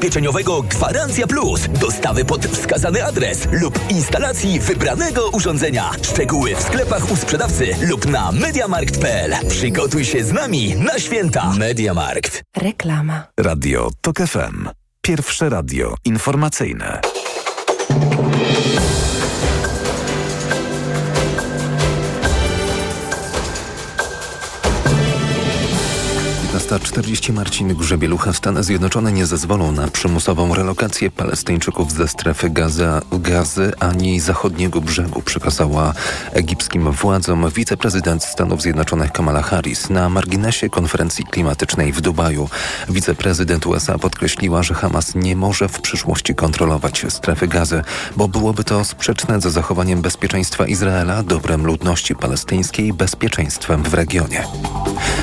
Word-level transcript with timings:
Pieczeniowego 0.00 0.62
Gwarancja 0.62 1.26
Plus. 1.26 1.68
Dostawy 1.68 2.24
pod 2.24 2.46
wskazany 2.46 3.04
adres 3.04 3.48
lub 3.52 3.78
instalacji 3.90 4.60
wybranego 4.60 5.28
urządzenia. 5.28 5.90
Szczegóły 6.02 6.54
w 6.54 6.62
sklepach 6.62 7.10
u 7.10 7.16
sprzedawcy 7.16 7.66
lub 7.88 8.06
na 8.06 8.32
mediamarkt.pl. 8.32 9.34
Przygotuj 9.48 10.04
się 10.04 10.24
z 10.24 10.32
nami 10.32 10.74
na 10.76 10.98
święta. 10.98 11.52
Mediamarkt. 11.58 12.42
Reklama. 12.56 13.26
Radio 13.40 13.90
TOK 14.00 14.18
FM. 14.18 14.68
Pierwsze 15.02 15.48
radio 15.48 15.94
informacyjne. 16.04 17.00
19.40 26.68 27.32
Marcin 27.32 27.74
Grzebielucha. 27.74 28.32
Stany 28.32 28.62
Zjednoczone 28.64 29.12
nie 29.12 29.26
zezwolą 29.26 29.72
na 29.72 29.88
przymusową 29.88 30.54
relokację 30.54 31.10
Palestyńczyków 31.10 31.92
ze 31.92 32.08
strefy 32.08 32.50
Gaza, 32.50 33.02
Gazy 33.12 33.72
ani 33.80 34.20
zachodniego 34.20 34.80
brzegu, 34.80 35.22
przekazała 35.22 35.94
egipskim 36.32 36.92
władzom 36.92 37.50
wiceprezydent 37.50 38.24
Stanów 38.24 38.62
Zjednoczonych 38.62 39.12
Kamala 39.12 39.42
Harris 39.42 39.90
na 39.90 40.08
marginesie 40.08 40.68
konferencji 40.68 41.24
klimatycznej 41.24 41.92
w 41.92 42.00
Dubaju. 42.00 42.48
Wiceprezydent 42.88 43.66
USA 43.66 43.98
podkreśliła, 43.98 44.62
że 44.62 44.74
Hamas 44.74 45.14
nie 45.14 45.36
może 45.36 45.68
w 45.68 45.80
przyszłości 45.80 46.34
kontrolować 46.34 47.06
strefy 47.08 47.48
Gazy, 47.48 47.82
bo 48.16 48.28
byłoby 48.28 48.64
to 48.64 48.84
sprzeczne 48.84 49.40
ze 49.40 49.50
zachowaniem 49.50 50.02
bezpieczeństwa 50.02 50.66
Izraela, 50.66 51.22
dobrem 51.22 51.66
ludności 51.66 52.14
palestyńskiej, 52.14 52.92
bezpieczeństwem 52.92 53.82
w 53.82 53.94
regionie. 53.94 54.44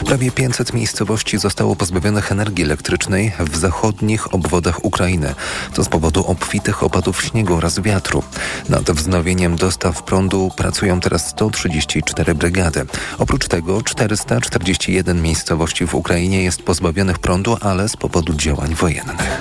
Prawie 0.05 0.31
500 0.31 0.73
miejscowości 0.73 1.34
zostało 1.37 1.75
pozbawionych 1.75 2.31
energii 2.31 2.63
elektrycznej 2.63 3.31
w 3.39 3.57
zachodnich 3.57 4.33
obwodach 4.33 4.85
Ukrainy. 4.85 5.35
To 5.73 5.83
z 5.83 5.89
powodu 5.89 6.27
obfitych 6.27 6.83
opadów 6.83 7.23
śniegu 7.23 7.55
oraz 7.55 7.79
wiatru. 7.79 8.23
Nad 8.69 8.91
wznowieniem 8.91 9.55
dostaw 9.55 10.03
prądu 10.03 10.51
pracują 10.57 10.99
teraz 10.99 11.29
134 11.29 12.35
brygady. 12.35 12.85
Oprócz 13.17 13.47
tego 13.47 13.81
441 13.81 15.21
miejscowości 15.21 15.87
w 15.87 15.95
Ukrainie 15.95 16.43
jest 16.43 16.63
pozbawionych 16.63 17.19
prądu, 17.19 17.57
ale 17.61 17.89
z 17.89 17.97
powodu 17.97 18.33
działań 18.33 18.75
wojennych. 18.75 19.39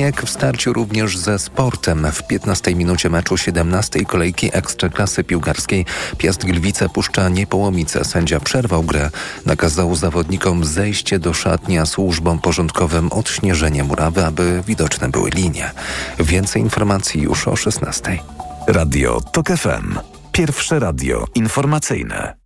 Śnieg 0.00 0.22
w 0.22 0.30
starciu 0.30 0.72
również 0.72 1.18
ze 1.18 1.38
sportem. 1.38 2.06
W 2.12 2.26
15 2.26 2.74
minucie 2.74 3.10
meczu 3.10 3.36
17 3.36 4.04
kolejki 4.04 4.50
Ekstraklasy 4.52 5.24
piłkarskiej 5.24 5.86
Piast 6.18 6.44
Gliwice 6.44 6.88
puszcza 6.88 7.28
Niepołomice. 7.28 8.04
Sędzia 8.04 8.40
przerwał 8.40 8.82
grę. 8.82 9.10
Nakazał 9.46 9.96
zawodnikom 9.96 10.64
zejście 10.64 11.18
do 11.18 11.34
szatni, 11.34 11.78
a 11.78 11.86
służbom 11.86 12.38
porządkowym 12.38 13.12
odśnieżenie 13.12 13.84
murawy, 13.84 14.24
aby 14.24 14.62
widoczne 14.66 15.08
były 15.08 15.30
linie. 15.30 15.70
Więcej 16.18 16.62
informacji 16.62 17.20
już 17.20 17.48
o 17.48 17.56
16. 17.56 18.18
Radio 18.66 19.20
TOK 19.20 19.48
FM. 19.48 19.98
Pierwsze 20.32 20.78
radio 20.78 21.24
informacyjne. 21.34 22.36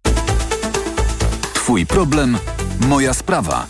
Twój 1.55 1.87
problem, 1.87 2.39
moja 2.81 3.15
sprawa. 3.15 3.67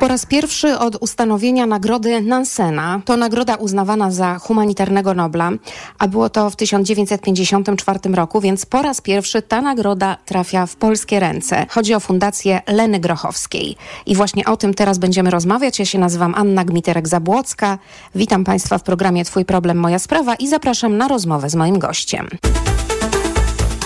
Po 0.00 0.08
raz 0.08 0.26
pierwszy 0.26 0.78
od 0.78 0.96
ustanowienia 1.00 1.66
nagrody 1.66 2.20
Nansena, 2.20 3.00
to 3.04 3.16
nagroda 3.16 3.54
uznawana 3.54 4.10
za 4.10 4.38
humanitarnego 4.38 5.14
Nobla, 5.14 5.50
a 5.98 6.08
było 6.08 6.30
to 6.30 6.50
w 6.50 6.56
1954 6.56 7.98
roku, 8.14 8.40
więc 8.40 8.66
po 8.66 8.82
raz 8.82 9.00
pierwszy 9.00 9.42
ta 9.42 9.60
nagroda 9.62 10.16
trafia 10.24 10.66
w 10.66 10.76
polskie 10.76 11.20
ręce. 11.20 11.66
Chodzi 11.68 11.94
o 11.94 12.00
Fundację 12.00 12.60
Leny 12.66 13.00
Grochowskiej. 13.00 13.76
I 14.06 14.16
właśnie 14.16 14.44
o 14.44 14.56
tym 14.56 14.74
teraz 14.74 14.98
będziemy 14.98 15.30
rozmawiać. 15.30 15.78
Ja 15.78 15.84
się 15.84 15.98
nazywam 15.98 16.34
Anna 16.34 16.64
Gmiterek-Zabłocka. 16.64 17.78
Witam 18.14 18.44
Państwa 18.44 18.78
w 18.78 18.82
programie 18.82 19.24
Twój 19.24 19.44
problem, 19.44 19.78
moja 19.78 19.98
sprawa 19.98 20.34
i 20.34 20.48
zapraszam 20.48 20.96
na 20.96 21.08
rozmowę 21.08 21.50
z 21.50 21.54
moim 21.54 21.78
gościem. 21.78 22.28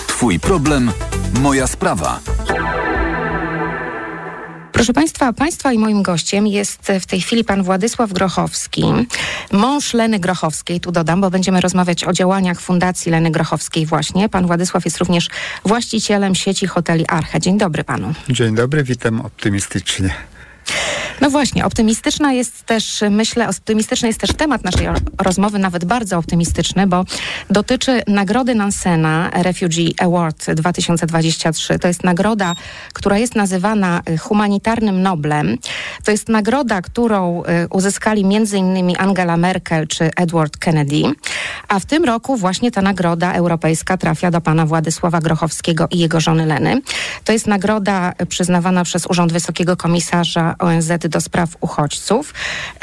Twój 0.07 0.39
problem, 0.39 0.91
moja 1.41 1.67
sprawa. 1.67 2.19
Proszę 4.75 4.93
Państwa, 4.93 5.33
Państwa 5.33 5.73
i 5.73 5.77
moim 5.77 6.03
gościem 6.03 6.47
jest 6.47 6.91
w 7.01 7.05
tej 7.05 7.21
chwili 7.21 7.43
pan 7.43 7.63
Władysław 7.63 8.13
Grochowski, 8.13 8.83
mąż 9.51 9.93
Leny 9.93 10.19
Grochowskiej, 10.19 10.79
tu 10.79 10.91
dodam, 10.91 11.21
bo 11.21 11.29
będziemy 11.29 11.61
rozmawiać 11.61 12.03
o 12.03 12.13
działaniach 12.13 12.61
Fundacji 12.61 13.11
Leny 13.11 13.31
Grochowskiej 13.31 13.85
właśnie. 13.85 14.29
Pan 14.29 14.47
Władysław 14.47 14.85
jest 14.85 14.97
również 14.97 15.29
właścicielem 15.65 16.35
sieci 16.35 16.67
hoteli 16.67 17.05
Arche. 17.07 17.39
Dzień 17.39 17.57
dobry 17.57 17.83
panu. 17.83 18.13
Dzień 18.29 18.55
dobry, 18.55 18.83
witam 18.83 19.21
optymistycznie. 19.21 20.13
No 21.21 21.29
właśnie, 21.29 21.65
optymistyczna 21.65 22.33
jest 22.33 22.63
też, 22.63 23.03
myślę, 23.09 23.49
optymistyczny 23.49 24.07
jest 24.07 24.19
też 24.19 24.33
temat 24.33 24.63
naszej 24.63 24.87
rozmowy, 25.17 25.59
nawet 25.59 25.85
bardzo 25.85 26.17
optymistyczny, 26.17 26.87
bo 26.87 27.05
dotyczy 27.49 28.01
nagrody 28.07 28.55
Nansena 28.55 29.29
Refugee 29.33 29.95
Award 29.99 30.51
2023. 30.51 31.79
To 31.79 31.87
jest 31.87 32.03
nagroda, 32.03 32.55
która 32.93 33.17
jest 33.17 33.35
nazywana 33.35 34.01
humanitarnym 34.19 35.01
Noblem. 35.01 35.57
To 36.03 36.11
jest 36.11 36.29
nagroda, 36.29 36.81
którą 36.81 37.43
y, 37.43 37.67
uzyskali 37.69 38.23
m.in. 38.23 38.93
Angela 38.97 39.37
Merkel 39.37 39.87
czy 39.87 40.11
Edward 40.15 40.57
Kennedy. 40.57 41.03
A 41.67 41.79
w 41.79 41.85
tym 41.85 42.03
roku 42.03 42.37
właśnie 42.37 42.71
ta 42.71 42.81
nagroda 42.81 43.33
europejska 43.33 43.97
trafia 43.97 44.31
do 44.31 44.41
pana 44.41 44.65
Władysława 44.65 45.19
Grochowskiego 45.19 45.87
i 45.91 45.99
jego 45.99 46.19
żony 46.19 46.45
Leny. 46.45 46.81
To 47.23 47.33
jest 47.33 47.47
nagroda 47.47 48.13
przyznawana 48.29 48.83
przez 48.83 49.05
Urząd 49.05 49.33
Wysokiego 49.33 49.77
Komisarza 49.77 50.54
ONZ 50.59 50.91
do 51.09 51.21
spraw 51.21 51.49
uchodźców 51.61 52.33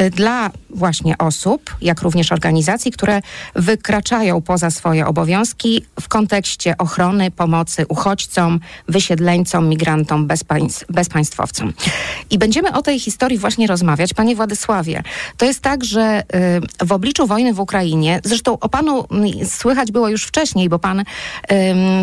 y, 0.03 0.11
dla 0.11 0.51
właśnie 0.71 1.19
osób, 1.19 1.77
jak 1.81 2.03
również 2.03 2.33
organizacji, 2.33 2.93
które 2.93 3.21
wykraczają 3.55 4.41
poza 4.41 4.71
swoje 4.71 5.07
obowiązki 5.07 5.85
w 6.01 6.09
kontekście 6.09 6.79
ochrony, 6.79 7.31
pomocy 7.31 7.87
uchodźcom, 7.89 8.61
wysiedleńcom, 8.89 9.69
migrantom, 9.69 10.27
bezpaństw, 10.27 10.85
bezpaństwowcom. 10.89 11.73
I 12.31 12.39
będziemy 12.39 12.73
o 12.73 12.83
tej 12.83 13.01
historii 13.01 13.39
właśnie 13.39 13.67
rozmawiać. 13.67 14.15
Panie 14.15 14.37
Władysławie, 14.37 15.03
to 15.37 15.45
jest 15.45 15.61
tak, 15.61 15.85
że 15.85 16.23
y, 16.83 16.87
w 16.87 16.93
obliczu 16.93 17.27
wojny 17.27 17.55
w 17.55 17.61
Ukrainie, 17.61 18.21
zresztą 18.25 18.59
o 18.59 18.69
panu 18.69 19.05
słychać 19.45 19.93
było 19.93 20.09
już 20.09 20.25
wcześniej, 20.25 20.69
bo 20.69 20.79
pan, 20.79 21.05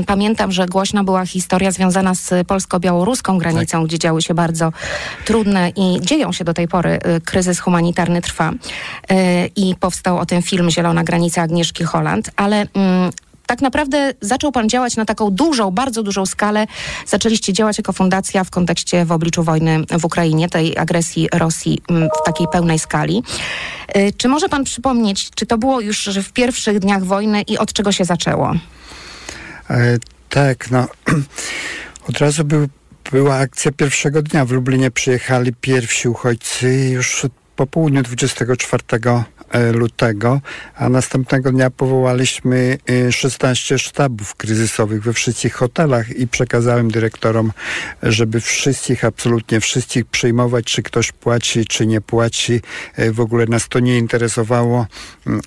pamiętam, 0.05 0.51
że 0.51 0.65
głośna 0.65 1.03
była 1.03 1.25
historia 1.25 1.71
związana 1.71 2.15
z 2.15 2.47
polsko-białoruską 2.47 3.37
granicą, 3.37 3.79
tak. 3.79 3.87
gdzie 3.87 3.99
działy 3.99 4.21
się 4.21 4.33
bardzo 4.33 4.71
trudne 5.25 5.58
i 5.67 6.01
dzieją 6.01 6.31
się 6.31 6.43
do 6.43 6.53
tej 6.53 6.67
pory. 6.67 6.99
Y, 7.17 7.21
kryzys 7.21 7.59
humanitarny 7.59 8.21
trwa 8.21 8.51
y, 8.51 8.55
i 9.55 9.75
powstał 9.75 10.17
o 10.17 10.25
tym 10.25 10.41
film 10.41 10.71
Zielona 10.71 11.03
granica 11.03 11.41
Agnieszki 11.41 11.83
Holland, 11.83 12.31
ale 12.35 12.67
mm, 12.73 13.11
tak 13.49 13.61
naprawdę 13.61 14.13
zaczął 14.21 14.51
pan 14.51 14.69
działać 14.69 14.95
na 14.95 15.05
taką 15.05 15.29
dużą, 15.31 15.71
bardzo 15.71 16.03
dużą 16.03 16.25
skalę. 16.25 16.67
Zaczęliście 17.05 17.53
działać 17.53 17.77
jako 17.77 17.93
fundacja 17.93 18.43
w 18.43 18.49
kontekście 18.49 19.05
w 19.05 19.11
obliczu 19.11 19.43
wojny 19.43 19.83
w 19.99 20.05
Ukrainie, 20.05 20.49
tej 20.49 20.77
agresji 20.77 21.27
Rosji 21.33 21.81
mm, 21.89 22.09
w 22.21 22.25
takiej 22.25 22.47
pełnej 22.51 22.79
skali. 22.79 23.23
Y, 23.95 24.13
czy 24.17 24.27
może 24.27 24.49
pan 24.49 24.63
przypomnieć, 24.63 25.29
czy 25.35 25.45
to 25.45 25.57
było 25.57 25.81
już 25.81 26.09
w 26.09 26.31
pierwszych 26.31 26.79
dniach 26.79 27.03
wojny 27.03 27.41
i 27.41 27.57
od 27.57 27.73
czego 27.73 27.91
się 27.91 28.05
zaczęło? 28.05 28.53
E, 29.69 29.97
tak, 30.29 30.71
no 30.71 30.87
od 32.09 32.17
razu 32.17 32.43
był 32.43 32.67
była 33.11 33.35
akcja 33.35 33.71
pierwszego 33.71 34.21
dnia. 34.21 34.45
W 34.45 34.51
Lublinie 34.51 34.91
przyjechali 34.91 35.53
pierwsi 35.53 36.09
uchodźcy 36.09 36.89
już 36.89 37.25
po 37.59 37.67
południu 37.67 38.03
24 38.03 38.83
E, 39.51 39.71
lutego, 39.71 40.41
a 40.75 40.89
następnego 40.89 41.51
dnia 41.51 41.69
powołaliśmy 41.69 42.77
16 43.11 43.75
e, 43.75 43.79
sztabów 43.79 44.35
kryzysowych 44.35 45.03
we 45.03 45.13
wszystkich 45.13 45.53
hotelach 45.53 46.09
i 46.09 46.27
przekazałem 46.27 46.91
dyrektorom, 46.91 47.51
żeby 48.03 48.41
wszystkich, 48.41 49.05
absolutnie 49.05 49.59
wszystkich 49.59 50.05
przyjmować, 50.05 50.65
czy 50.65 50.83
ktoś 50.83 51.11
płaci, 51.11 51.65
czy 51.65 51.87
nie 51.87 52.01
płaci. 52.01 52.61
E, 52.95 53.11
w 53.11 53.19
ogóle 53.19 53.45
nas 53.45 53.67
to 53.69 53.79
nie 53.79 53.97
interesowało 53.97 54.87
mm, 55.25 55.41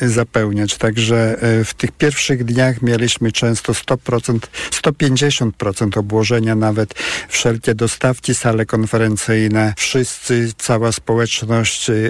zapełniać. 0.00 0.76
Także 0.76 1.36
w 1.64 1.74
tych 1.74 1.92
pierwszych 1.92 2.44
dniach 2.44 2.82
mieliśmy 2.82 3.32
często 3.32 3.72
100%, 3.72 4.38
150% 4.70 5.98
obłożenia 5.98 6.54
nawet 6.54 6.94
wszelkie 7.28 7.74
dostawki, 7.74 8.34
sale 8.34 8.66
konferencyjne. 8.66 9.74
Wszyscy, 9.76 10.52
cała 10.58 10.92
społeczność 10.92 11.19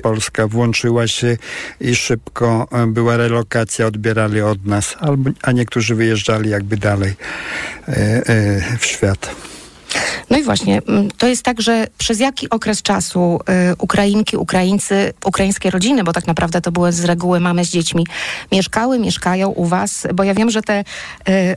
polska 0.02 0.46
włączyła 0.46 1.06
się 1.06 1.36
i 1.80 1.96
szybko 1.96 2.68
e, 2.72 2.86
była 2.86 3.16
relokacja, 3.16 3.86
odbierali 3.86 4.40
od 4.40 4.66
nas, 4.66 4.96
albo, 5.00 5.30
a 5.42 5.52
niektórzy 5.52 5.94
wyjeżdżali 5.94 6.50
jakby 6.50 6.76
dalej 6.76 7.14
e, 7.88 7.92
e, 7.92 8.78
w 8.78 8.86
świat. 8.86 9.30
No 10.30 10.38
i 10.38 10.42
właśnie, 10.42 10.82
to 11.18 11.26
jest 11.26 11.42
tak, 11.42 11.60
że 11.60 11.86
przez 11.98 12.20
jaki 12.20 12.50
okres 12.50 12.82
czasu 12.82 13.40
Ukrainki, 13.78 14.36
Ukraińcy, 14.36 15.12
ukraińskie 15.24 15.70
rodziny, 15.70 16.04
bo 16.04 16.12
tak 16.12 16.26
naprawdę 16.26 16.60
to 16.60 16.72
były 16.72 16.92
z 16.92 17.04
reguły 17.04 17.40
mamy 17.40 17.64
z 17.64 17.70
dziećmi, 17.70 18.06
mieszkały, 18.52 18.98
mieszkają 18.98 19.48
u 19.48 19.64
was? 19.64 20.06
Bo 20.14 20.24
ja 20.24 20.34
wiem, 20.34 20.50
że 20.50 20.62
te 20.62 20.84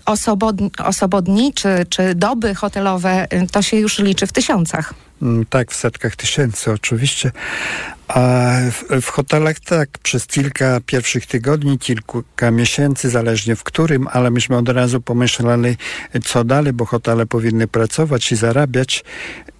osobodni, 0.05 0.71
osobodni 0.85 1.53
czy, 1.53 1.85
czy 1.89 2.15
doby 2.15 2.55
hotelowe, 2.55 3.27
to 3.51 3.61
się 3.61 3.77
już 3.77 3.99
liczy 3.99 4.27
w 4.27 4.31
tysiącach. 4.31 4.93
Mm, 5.23 5.45
tak, 5.45 5.71
w 5.71 5.75
setkach 5.75 6.15
tysięcy 6.15 6.71
oczywiście. 6.71 7.31
A 8.07 8.51
w, 8.71 9.01
w, 9.01 9.09
hotelach 9.09 9.59
tak, 9.59 9.89
przez 10.03 10.27
kilka 10.27 10.79
pierwszych 10.85 11.25
tygodni, 11.25 11.79
kilka 11.79 12.51
miesięcy, 12.51 13.09
zależnie 13.09 13.55
w 13.55 13.63
którym, 13.63 14.07
ale 14.11 14.31
myśmy 14.31 14.57
od 14.57 14.69
razu 14.69 15.01
pomyśleli, 15.01 15.77
co 16.25 16.43
dalej, 16.43 16.73
bo 16.73 16.85
hotele 16.85 17.25
powinny 17.25 17.67
pracować 17.67 18.31
i 18.31 18.35
zarabiać 18.35 19.03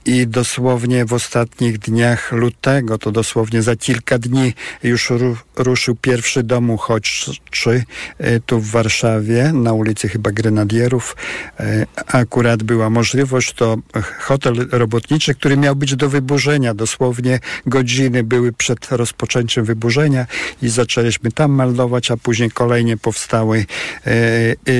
i 0.05 0.27
dosłownie 0.27 1.05
w 1.05 1.13
ostatnich 1.13 1.77
dniach 1.77 2.31
lutego, 2.31 2.97
to 2.97 3.11
dosłownie 3.11 3.61
za 3.61 3.75
kilka 3.75 4.17
dni 4.17 4.53
już 4.83 5.09
ru, 5.09 5.37
ruszył 5.55 5.95
pierwszy 5.95 6.43
dom 6.43 6.69
uchodźczy 6.69 7.83
e, 8.17 8.39
tu 8.39 8.59
w 8.59 8.67
Warszawie, 8.69 9.51
na 9.53 9.73
ulicy 9.73 10.09
chyba 10.09 10.31
Grenadierów. 10.31 11.15
E, 11.59 11.85
akurat 12.07 12.63
była 12.63 12.89
możliwość, 12.89 13.53
to 13.53 13.77
hotel 14.19 14.67
robotniczy, 14.71 15.35
który 15.35 15.57
miał 15.57 15.75
być 15.75 15.95
do 15.95 16.09
wyburzenia. 16.09 16.73
Dosłownie 16.73 17.39
godziny 17.65 18.23
były 18.23 18.51
przed 18.51 18.91
rozpoczęciem 18.91 19.65
wyburzenia 19.65 20.25
i 20.61 20.69
zaczęliśmy 20.69 21.31
tam 21.31 21.55
meldować, 21.55 22.11
a 22.11 22.17
później 22.17 22.51
kolejnie 22.51 22.97
powstały 22.97 23.57
e, 23.57 23.65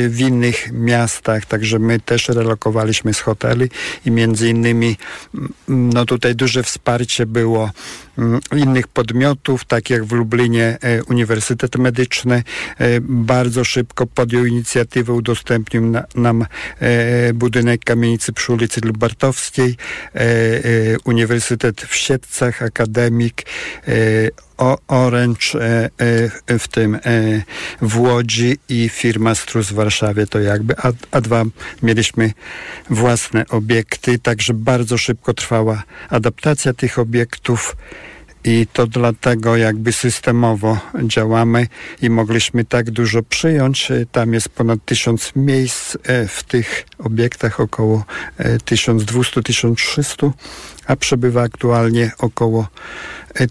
w 0.09 0.19
innych 0.19 0.71
miastach, 0.71 1.45
także 1.45 1.79
my 1.79 1.99
też 1.99 2.29
relokowaliśmy 2.29 3.13
z 3.13 3.19
hoteli 3.19 3.69
i 4.05 4.11
między 4.11 4.49
innymi 4.49 4.97
no 5.68 6.06
tutaj 6.06 6.36
duże 6.36 6.63
wsparcie 6.63 7.25
było 7.25 7.71
mm, 8.18 8.39
innych 8.56 8.88
podmiotów, 8.88 9.65
tak 9.65 9.89
jak 9.89 10.06
w 10.06 10.12
Lublinie 10.12 10.77
e, 10.81 11.04
Uniwersytet 11.04 11.75
Medyczny 11.75 12.44
e, 12.77 13.01
bardzo 13.01 13.63
szybko 13.63 14.07
podjął 14.07 14.45
inicjatywę, 14.45 15.13
udostępnił 15.13 15.86
na, 15.86 16.04
nam 16.15 16.45
e, 16.80 17.33
budynek 17.33 17.83
kamienicy 17.83 18.33
przy 18.33 18.54
ulicy 18.54 18.81
Lubartowskiej, 18.83 19.77
Uniwersytet 21.06 21.81
w 21.81 21.95
Siedcach, 21.95 22.62
Akademik, 22.62 23.44
Orange 24.88 25.45
e, 25.55 25.89
e, 26.47 26.59
w 26.59 26.67
tym 26.67 26.95
e, 26.95 27.00
w 27.81 28.00
Łodzi 28.00 28.57
i 28.69 28.89
firma 28.89 29.35
Strus 29.35 29.69
w 29.69 29.73
Warszawie 29.73 30.27
to 30.27 30.39
jakby, 30.39 30.77
a, 30.77 30.91
a 31.11 31.21
dwa 31.21 31.44
mieliśmy 31.83 32.31
własne 32.89 33.47
obiekty, 33.47 34.19
także 34.19 34.53
bardzo 34.53 34.97
szybko 34.97 35.33
trwała 35.33 35.83
adaptacja 36.09 36.73
tych 36.73 37.00
obiektów 37.00 37.75
i 38.44 38.68
to 38.74 38.88
dlatego 38.88 39.57
jakby 39.57 39.92
systemowo 39.94 40.78
działamy 41.04 41.68
i 42.01 42.10
mogliśmy 42.10 42.66
tak 42.66 42.92
dużo 42.92 43.24
przyjąć. 43.24 43.92
Tam 44.12 44.34
jest 44.34 44.50
ponad 44.50 44.80
tysiąc 44.86 45.31
miejsc 45.36 45.98
w 46.28 46.44
tych 46.44 46.86
obiektach, 47.00 47.60
około 47.60 48.06
1200-1300, 48.40 50.31
a 50.88 50.95
przebywa 50.95 51.42
aktualnie 51.42 52.12
około 52.18 52.68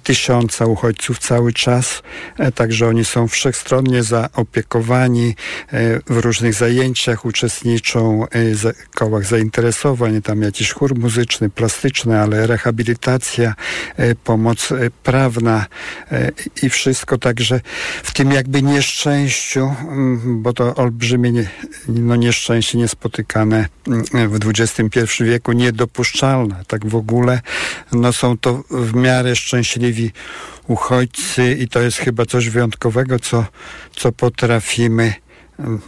tysiąca 0.02 0.66
uchodźców 0.66 1.18
cały 1.18 1.52
czas, 1.52 2.02
e, 2.38 2.52
także 2.52 2.88
oni 2.88 3.04
są 3.04 3.28
wszechstronnie 3.28 4.02
zaopiekowani, 4.02 5.34
e, 5.72 6.00
w 6.06 6.16
różnych 6.16 6.54
zajęciach 6.54 7.24
uczestniczą, 7.24 8.26
e, 8.26 8.28
w 8.54 8.90
kołach 8.94 9.24
zainteresowań, 9.24 10.22
tam 10.22 10.42
jakiś 10.42 10.72
chór 10.72 10.98
muzyczny, 10.98 11.50
plastyczny, 11.50 12.20
ale 12.20 12.46
rehabilitacja, 12.46 13.54
pomoc 14.24 14.68
prawna 14.90 15.66
i 16.62 16.70
wszystko, 16.70 17.18
także 17.18 17.60
w 18.02 18.14
tym 18.14 18.32
jakby 18.32 18.62
nieszczęściu, 18.62 19.74
mm, 19.82 20.42
bo 20.42 20.52
to 20.52 20.74
olbrzymie 20.74 21.32
no 21.88 22.16
nieszczęście 22.16 22.78
niespotykane 22.78 23.68
mm, 23.86 24.30
w 24.30 24.48
XXI 24.48 25.24
wieku, 25.24 25.52
niedopuszczalne, 25.52 26.62
tak 26.66 26.86
w 26.86 26.96
ogóle, 26.96 27.40
no 27.92 28.12
są 28.12 28.38
to 28.38 28.64
w 28.70 28.94
miarę 28.94 29.36
szczęśliwi 29.36 30.12
uchodźcy 30.68 31.56
i 31.60 31.68
to 31.68 31.80
jest 31.80 31.98
chyba 31.98 32.26
coś 32.26 32.48
wyjątkowego, 32.48 33.18
co, 33.18 33.44
co 33.96 34.12
potrafimy 34.12 35.14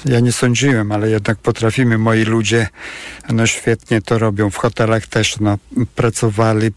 ja 0.05 0.21
nie 0.21 0.33
sądziłem, 0.33 0.93
ale 0.93 1.11
jednak 1.11 1.39
potrafimy. 1.39 1.99
Moi 1.99 2.25
ludzie 2.25 2.69
no 3.29 3.47
świetnie 3.47 4.03
to 4.03 4.19
robią. 4.19 4.51
W 4.51 4.57
hotelach 4.57 5.07
też 5.07 5.41
no, 5.41 5.59
pracowali 5.95 6.71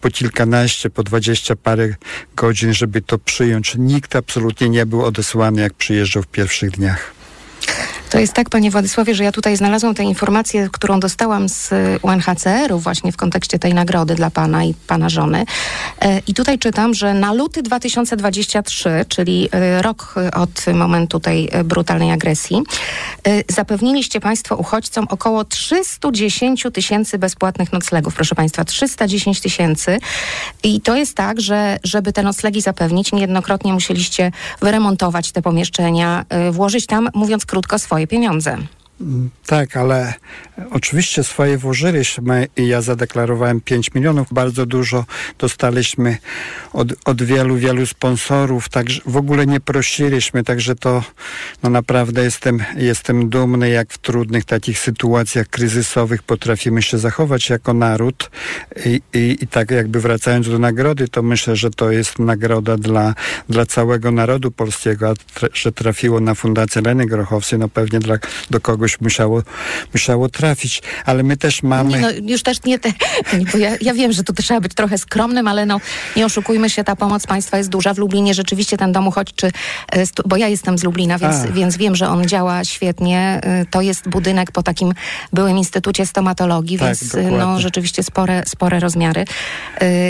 po 0.00 0.10
kilkanaście, 0.10 0.90
po 0.90 1.02
dwadzieścia 1.02 1.56
parę 1.56 1.94
godzin, 2.36 2.74
żeby 2.74 3.02
to 3.02 3.18
przyjąć. 3.18 3.74
Nikt 3.78 4.16
absolutnie 4.16 4.68
nie 4.68 4.86
był 4.86 5.04
odesłany, 5.04 5.62
jak 5.62 5.74
przyjeżdżał 5.74 6.22
w 6.22 6.26
pierwszych 6.26 6.70
dniach. 6.70 7.14
To 8.14 8.20
jest 8.20 8.32
tak, 8.32 8.50
panie 8.50 8.70
Władysławie, 8.70 9.14
że 9.14 9.24
ja 9.24 9.32
tutaj 9.32 9.56
znalazłam 9.56 9.94
tę 9.94 10.02
informację, 10.02 10.68
którą 10.72 11.00
dostałam 11.00 11.48
z 11.48 11.70
UNHCR-u 12.02 12.78
właśnie 12.78 13.12
w 13.12 13.16
kontekście 13.16 13.58
tej 13.58 13.74
nagrody 13.74 14.14
dla 14.14 14.30
pana 14.30 14.64
i 14.64 14.74
pana 14.74 15.08
żony. 15.08 15.44
E, 16.00 16.20
I 16.26 16.34
tutaj 16.34 16.58
czytam, 16.58 16.94
że 16.94 17.14
na 17.14 17.32
luty 17.32 17.62
2023, 17.62 19.04
czyli 19.08 19.48
e, 19.52 19.82
rok 19.82 20.14
od 20.34 20.74
momentu 20.74 21.20
tej 21.20 21.50
brutalnej 21.64 22.12
agresji, 22.12 22.62
zapewniliście 23.48 24.20
państwo 24.20 24.56
uchodźcom 24.56 25.06
około 25.10 25.44
310 25.44 26.66
tysięcy 26.72 27.18
bezpłatnych 27.18 27.72
noclegów. 27.72 28.14
Proszę 28.14 28.34
państwa, 28.34 28.64
310 28.64 29.40
tysięcy. 29.40 29.98
I 30.62 30.80
to 30.80 30.96
jest 30.96 31.14
tak, 31.14 31.40
że 31.40 31.78
żeby 31.84 32.12
te 32.12 32.22
noclegi 32.22 32.60
zapewnić, 32.60 33.12
niejednokrotnie 33.12 33.72
musieliście 33.72 34.32
wyremontować 34.60 35.32
te 35.32 35.42
pomieszczenia, 35.42 36.24
włożyć 36.50 36.86
tam, 36.86 37.08
mówiąc 37.14 37.46
krótko, 37.46 37.78
swoje 37.78 38.03
swoje 38.04 38.06
pieniądze. 38.06 38.58
Tak, 39.46 39.76
ale 39.76 40.14
oczywiście 40.70 41.24
swoje 41.24 41.58
włożyliśmy 41.58 42.46
i 42.56 42.68
ja 42.68 42.80
zadeklarowałem 42.80 43.60
5 43.60 43.94
milionów. 43.94 44.28
Bardzo 44.32 44.66
dużo 44.66 45.04
dostaliśmy 45.38 46.16
od, 46.72 46.88
od 47.04 47.22
wielu, 47.22 47.56
wielu 47.56 47.86
sponsorów, 47.86 48.68
także 48.68 49.00
w 49.06 49.16
ogóle 49.16 49.46
nie 49.46 49.60
prosiliśmy, 49.60 50.44
także 50.44 50.74
to 50.74 51.02
no 51.62 51.70
naprawdę 51.70 52.24
jestem, 52.24 52.64
jestem 52.76 53.28
dumny, 53.28 53.70
jak 53.70 53.92
w 53.92 53.98
trudnych 53.98 54.44
takich 54.44 54.78
sytuacjach 54.78 55.48
kryzysowych 55.48 56.22
potrafimy 56.22 56.82
się 56.82 56.98
zachować 56.98 57.50
jako 57.50 57.74
naród 57.74 58.30
i, 58.86 59.00
i, 59.14 59.36
i 59.40 59.46
tak 59.46 59.70
jakby 59.70 60.00
wracając 60.00 60.48
do 60.48 60.58
nagrody, 60.58 61.08
to 61.08 61.22
myślę, 61.22 61.56
że 61.56 61.70
to 61.70 61.90
jest 61.90 62.18
nagroda 62.18 62.76
dla, 62.76 63.14
dla 63.48 63.66
całego 63.66 64.10
narodu 64.10 64.50
polskiego, 64.50 65.10
a 65.10 65.14
tra 65.34 65.48
że 65.52 65.72
trafiło 65.72 66.20
na 66.20 66.34
Fundację 66.34 66.82
Leny 66.82 67.06
Grochowskiej, 67.06 67.58
no 67.58 67.68
pewnie 67.68 67.98
dla, 67.98 68.18
do 68.50 68.60
kogoś 68.60 68.83
kogoś 68.84 69.00
musiało, 69.00 69.42
musiało 69.94 70.28
trafić, 70.28 70.82
ale 71.04 71.22
my 71.22 71.36
też 71.36 71.62
mamy... 71.62 71.90
Nie, 71.90 72.00
no, 72.00 72.08
już 72.32 72.42
też 72.42 72.64
nie 72.64 72.78
te... 72.78 72.92
Bo 73.52 73.58
ja, 73.58 73.70
ja 73.80 73.94
wiem, 73.94 74.12
że 74.12 74.24
tu 74.24 74.32
trzeba 74.32 74.60
być 74.60 74.74
trochę 74.74 74.98
skromnym, 74.98 75.48
ale 75.48 75.66
no 75.66 75.80
nie 76.16 76.26
oszukujmy 76.26 76.70
się, 76.70 76.84
ta 76.84 76.96
pomoc 76.96 77.26
państwa 77.26 77.58
jest 77.58 77.70
duża. 77.70 77.94
W 77.94 77.98
Lublinie 77.98 78.34
rzeczywiście 78.34 78.76
ten 78.76 78.92
dom 78.92 79.08
uchodźczy, 79.08 79.50
e, 79.92 80.04
bo 80.26 80.36
ja 80.36 80.48
jestem 80.48 80.78
z 80.78 80.84
Lublina, 80.84 81.18
więc, 81.18 81.36
więc 81.52 81.76
wiem, 81.76 81.96
że 81.96 82.08
on 82.08 82.28
działa 82.28 82.64
świetnie. 82.64 83.40
E, 83.42 83.66
to 83.70 83.80
jest 83.80 84.08
budynek 84.08 84.52
po 84.52 84.62
takim 84.62 84.92
byłym 85.32 85.58
Instytucie 85.58 86.06
Stomatologii, 86.06 86.78
tak, 86.78 86.86
więc 86.86 87.14
e, 87.14 87.16
no, 87.16 87.22
dokładnie. 87.22 87.38
no 87.38 87.60
rzeczywiście 87.60 88.02
spore, 88.02 88.42
spore 88.46 88.80
rozmiary. 88.80 89.24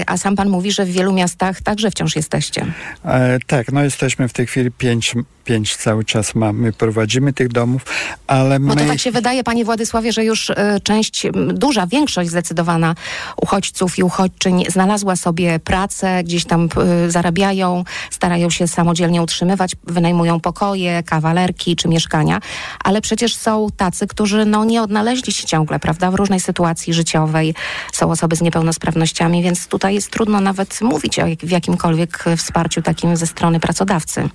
A 0.07 0.17
sam 0.17 0.37
pan 0.37 0.49
mówi, 0.49 0.73
że 0.73 0.85
w 0.85 0.91
wielu 0.91 1.13
miastach 1.13 1.63
także 1.63 1.91
wciąż 1.91 2.17
jesteście. 2.17 2.67
E, 3.05 3.39
tak, 3.47 3.73
no 3.73 3.85
jesteśmy 3.85 4.29
w 4.29 4.33
tej 4.33 4.47
chwili 4.47 4.71
pięć 4.71 5.15
pięć 5.45 5.77
cały 5.77 6.05
czas 6.05 6.35
mamy, 6.35 6.73
prowadzimy 6.73 7.33
tych 7.33 7.49
domów, 7.49 7.85
ale 8.27 8.59
Bo 8.69 8.77
to 8.77 8.85
tak 8.85 9.01
się 9.01 9.11
wydaje, 9.11 9.45
panie 9.45 9.65
Władysławie, 9.65 10.13
że 10.13 10.25
już 10.25 10.51
y, 10.51 10.55
część, 10.83 11.27
duża 11.55 11.87
większość 11.87 12.31
zdecydowana 12.31 12.95
uchodźców 13.43 13.99
i 13.99 14.03
uchodźczyń 14.03 14.65
znalazła 14.69 15.17
sobie 15.17 15.59
pracę, 15.59 16.25
gdzieś 16.25 16.45
tam 16.45 16.69
y, 17.07 17.11
zarabiają, 17.11 17.85
starają 18.11 18.51
się 18.51 18.69
samodzielnie 18.69 19.23
utrzymywać, 19.23 19.73
wynajmują 19.85 20.41
pokoje, 20.41 21.03
kawalerki 21.03 21.77
czy 21.77 21.89
mieszkania, 21.89 22.41
ale 22.85 23.01
przecież 23.01 23.37
są 23.37 23.67
tacy, 23.77 24.07
którzy 24.07 24.45
no, 24.45 24.65
nie 24.65 24.83
odnaleźli 24.83 25.33
się 25.33 25.47
ciągle, 25.47 25.79
prawda, 25.79 26.11
w 26.11 26.15
różnej 26.15 26.41
sytuacji 26.41 26.95
życiowej, 26.95 27.55
są 27.93 28.11
osoby 28.11 28.37
z 28.37 28.41
niepełnosprawnościami, 28.41 29.43
więc 29.43 29.67
tutaj 29.67 29.95
jest 29.95 30.11
trudno 30.11 30.41
nawet 30.41 30.81
mówić 30.81 31.19
o 31.19 31.25
w 31.43 31.51
jakimkolwiek 31.51 32.25
wsparciu 32.37 32.83
takim 32.83 33.17
ze 33.17 33.27
strony 33.27 33.61
pracodawcy. 33.61 34.29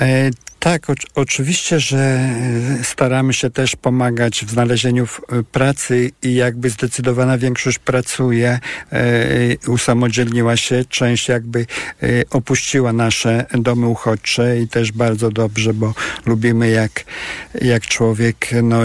E, 0.00 0.30
tak, 0.62 0.90
o, 0.90 0.94
oczywiście, 1.14 1.80
że 1.80 1.98
e, 1.98 2.84
staramy 2.84 3.32
się 3.34 3.50
też 3.50 3.76
pomagać 3.76 4.44
w 4.44 4.50
znalezieniu 4.50 5.04
e, 5.04 5.42
pracy 5.42 6.10
i 6.22 6.34
jakby 6.34 6.70
zdecydowana 6.70 7.38
większość 7.38 7.78
pracuje, 7.78 8.58
e, 8.92 9.00
usamodzielniła 9.68 10.56
się, 10.56 10.84
część 10.84 11.28
jakby 11.28 11.66
e, 12.02 12.06
opuściła 12.30 12.92
nasze 12.92 13.46
domy 13.54 13.86
uchodźcze 13.86 14.60
i 14.60 14.68
też 14.68 14.92
bardzo 14.92 15.30
dobrze, 15.30 15.74
bo 15.74 15.94
lubimy 16.26 16.70
jak, 16.70 17.04
jak 17.60 17.86
człowiek 17.86 18.50
no, 18.62 18.82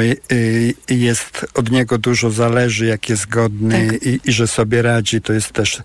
jest, 0.89 1.45
od 1.53 1.71
niego 1.71 1.97
dużo 1.97 2.31
zależy, 2.31 2.85
jak 2.85 3.09
jest 3.09 3.27
godny 3.27 3.87
tak. 3.87 4.03
i, 4.03 4.19
i 4.25 4.31
że 4.31 4.47
sobie 4.47 4.81
radzi, 4.81 5.21
to 5.21 5.33
jest 5.33 5.51
też 5.51 5.81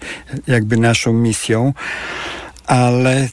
jakby 0.47 0.77
naszą 0.77 1.13
misją 1.13 1.73
ale 2.73 3.29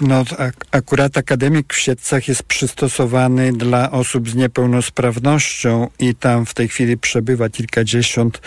no, 0.00 0.24
akurat 0.70 1.16
akademik 1.16 1.74
w 1.74 1.78
Siedcach 1.78 2.28
jest 2.28 2.42
przystosowany 2.42 3.52
dla 3.52 3.90
osób 3.90 4.30
z 4.30 4.34
niepełnosprawnością 4.34 5.88
i 5.98 6.14
tam 6.14 6.46
w 6.46 6.54
tej 6.54 6.68
chwili 6.68 6.98
przebywa 6.98 7.48
kilkadziesiąt 7.48 8.40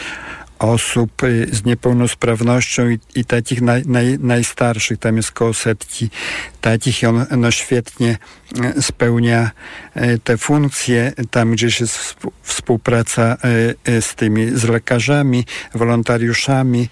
osób 0.59 1.23
y, 1.23 1.47
z 1.51 1.65
niepełnosprawnością 1.65 2.89
i, 2.89 2.99
i 3.15 3.25
takich 3.25 3.61
naj, 3.61 3.83
naj, 3.85 4.19
najstarszych, 4.19 4.99
tam 4.99 5.17
jest 5.17 5.31
koło 5.31 5.53
setki 5.53 6.09
takich 6.61 7.03
i 7.03 7.05
on 7.05 7.25
no, 7.37 7.51
świetnie 7.51 8.17
y, 8.77 8.81
spełnia 8.81 9.51
y, 9.97 10.19
te 10.23 10.37
funkcje. 10.37 11.13
Tam 11.31 11.51
gdzieś 11.51 11.79
jest 11.79 12.15
współpraca 12.41 13.37
z 14.01 14.15
tymi, 14.15 14.59
z 14.59 14.63
lekarzami, 14.63 15.45
wolontariuszami 15.73 16.89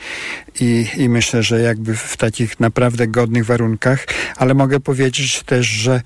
i, 0.59 0.87
i 0.97 1.09
myślę, 1.09 1.43
że 1.43 1.61
jakby 1.61 1.95
w 1.95 2.17
takich 2.17 2.59
naprawdę 2.59 3.07
godnych 3.07 3.45
warunkach, 3.45 4.05
ale 4.37 4.53
mogę 4.53 4.79
powiedzieć 4.79 5.43
też, 5.43 5.67
że, 5.67 6.01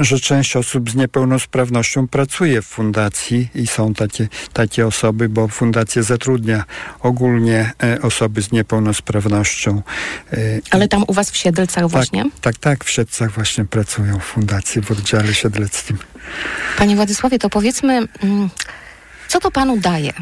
że 0.00 0.20
część 0.20 0.56
osób 0.56 0.90
z 0.90 0.94
niepełnosprawnością 0.94 2.08
pracuje 2.08 2.62
w 2.62 2.66
fundacji 2.66 3.48
i 3.54 3.66
są 3.66 3.94
takie, 3.94 4.28
takie 4.52 4.86
osoby, 4.86 5.28
bo 5.28 5.48
fundacja 5.48 6.02
zatrudnia 6.02 6.64
ogólnie 7.00 7.72
e, 7.82 8.02
osoby 8.02 8.42
z 8.42 8.52
niepełnosprawnością. 8.52 9.82
E, 10.32 10.36
Ale 10.70 10.88
tam 10.88 11.04
u 11.06 11.12
was 11.12 11.30
w 11.30 11.36
Siedlcach 11.36 11.82
tak, 11.82 11.90
właśnie? 11.90 12.24
Tak, 12.40 12.58
tak, 12.58 12.84
w 12.84 12.90
Siedlcach 12.90 13.30
właśnie 13.32 13.64
pracują 13.64 14.18
w 14.18 14.24
fundacji, 14.24 14.82
w 14.82 14.90
oddziale 14.90 15.34
siedleckim. 15.34 15.98
Panie 16.78 16.96
Władysławie, 16.96 17.38
to 17.38 17.50
powiedzmy, 17.50 18.08
mm, 18.22 18.50
co 19.28 19.40
to 19.40 19.50
panu 19.50 19.76
daje? 19.76 20.12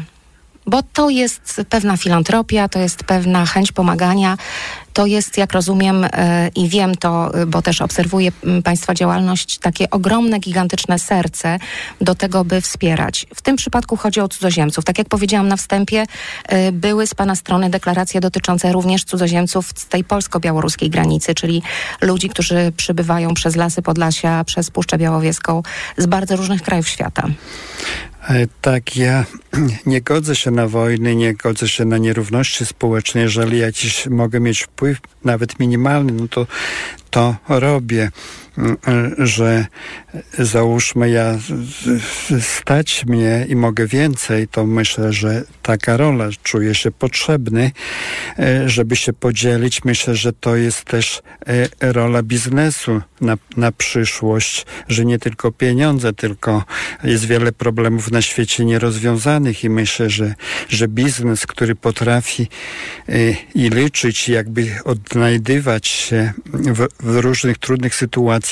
Bo 0.67 0.83
to 0.93 1.09
jest 1.09 1.61
pewna 1.69 1.97
filantropia, 1.97 2.69
to 2.69 2.79
jest 2.79 3.03
pewna 3.03 3.45
chęć 3.45 3.71
pomagania. 3.71 4.37
To 4.95 5.05
jest, 5.05 5.37
jak 5.37 5.53
rozumiem 5.53 6.03
e, 6.03 6.49
i 6.55 6.69
wiem 6.69 6.95
to, 6.95 7.33
e, 7.33 7.45
bo 7.45 7.61
też 7.61 7.81
obserwuję 7.81 8.31
Państwa 8.63 8.93
działalność, 8.93 9.57
takie 9.57 9.89
ogromne, 9.89 10.39
gigantyczne 10.39 10.99
serce 10.99 11.59
do 12.01 12.15
tego, 12.15 12.45
by 12.45 12.61
wspierać. 12.61 13.25
W 13.35 13.41
tym 13.41 13.55
przypadku 13.55 13.97
chodzi 13.97 14.19
o 14.19 14.27
cudzoziemców. 14.27 14.85
Tak 14.85 14.97
jak 14.97 15.09
powiedziałam 15.09 15.47
na 15.47 15.57
wstępie, 15.57 16.05
e, 16.47 16.71
były 16.71 17.07
z 17.07 17.15
Pana 17.15 17.35
strony 17.35 17.69
deklaracje 17.69 18.21
dotyczące 18.21 18.71
również 18.71 19.03
cudzoziemców 19.03 19.69
z 19.75 19.87
tej 19.87 20.03
polsko-białoruskiej 20.03 20.89
granicy, 20.89 21.35
czyli 21.35 21.61
ludzi, 22.01 22.29
którzy 22.29 22.71
przybywają 22.77 23.33
przez 23.33 23.55
lasy 23.55 23.81
Podlasia, 23.81 24.43
przez 24.43 24.71
Puszczę 24.71 24.97
Białowieską 24.97 25.63
z 25.97 26.05
bardzo 26.05 26.35
różnych 26.35 26.61
krajów 26.61 26.89
świata. 26.89 27.27
Tak, 28.61 28.95
ja 28.95 29.25
nie 29.85 30.01
godzę 30.01 30.35
się 30.35 30.51
na 30.51 30.67
wojny, 30.67 31.15
nie 31.15 31.33
godzę 31.33 31.69
się 31.69 31.85
na 31.85 31.97
nierówności 31.97 32.65
społeczne. 32.65 33.21
Jeżeli 33.21 33.59
jakiś 33.59 34.07
mogę 34.07 34.39
mieć 34.39 34.61
wpływ, 34.61 34.84
nawet 35.23 35.59
minimalny, 35.59 36.13
no 36.13 36.27
to 36.27 36.47
to 37.09 37.35
robię. 37.49 38.11
Że 39.17 39.65
załóżmy 40.39 41.09
ja 41.09 41.37
stać 42.41 43.05
mnie 43.05 43.45
i 43.49 43.55
mogę 43.55 43.87
więcej, 43.87 44.47
to 44.47 44.65
myślę, 44.65 45.13
że 45.13 45.43
taka 45.61 45.97
rola, 45.97 46.29
czuję 46.43 46.75
się 46.75 46.91
potrzebny, 46.91 47.71
e, 48.39 48.69
żeby 48.69 48.95
się 48.95 49.13
podzielić. 49.13 49.83
Myślę, 49.83 50.15
że 50.15 50.33
to 50.33 50.55
jest 50.55 50.83
też 50.83 51.21
e, 51.81 51.93
rola 51.93 52.23
biznesu 52.23 53.01
na, 53.21 53.37
na 53.57 53.71
przyszłość, 53.71 54.65
że 54.87 55.05
nie 55.05 55.19
tylko 55.19 55.51
pieniądze, 55.51 56.13
tylko 56.13 56.63
jest 57.03 57.25
wiele 57.25 57.51
problemów 57.51 58.11
na 58.11 58.21
świecie 58.21 58.65
nierozwiązanych 58.65 59.63
i 59.63 59.69
myślę, 59.69 60.09
że, 60.09 60.35
że 60.69 60.87
biznes, 60.87 61.45
który 61.45 61.75
potrafi 61.75 62.47
e, 63.09 63.13
i 63.55 63.69
liczyć, 63.69 64.29
jakby 64.29 64.71
odnajdywać 64.83 65.87
się 65.87 66.33
w, 66.53 66.87
w 66.99 67.17
różnych 67.17 67.57
trudnych 67.57 67.95
sytuacjach, 67.95 68.44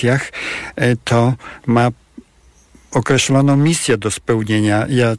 e, 0.75 0.95
to 0.95 1.33
ma 1.67 1.89
określoną 2.91 3.57
misję 3.57 3.97
do 3.97 4.11
spełnienia. 4.11 4.85
Ja 4.89 5.15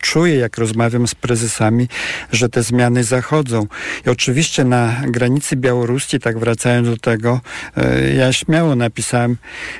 czuję, 0.00 0.36
jak 0.36 0.58
rozmawiam 0.58 1.08
z 1.08 1.14
prezesami, 1.14 1.88
że 2.32 2.48
te 2.48 2.62
zmiany 2.62 3.04
zachodzą. 3.04 3.66
I 4.06 4.10
oczywiście 4.10 4.64
na 4.64 5.02
granicy 5.06 5.56
Białorusi, 5.56 6.20
tak 6.20 6.38
wracając 6.38 6.88
do 6.88 6.96
tego, 6.96 7.40
y, 7.78 8.14
ja 8.14 8.32
śmiało 8.32 8.76
napisałem 8.76 9.36